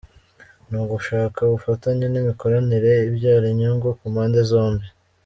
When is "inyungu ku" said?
3.53-4.05